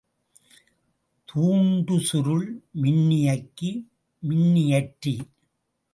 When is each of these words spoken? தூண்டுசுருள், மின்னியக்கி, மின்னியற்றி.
தூண்டுசுருள், 1.29 2.47
மின்னியக்கி, 2.81 3.71
மின்னியற்றி. 4.23 5.15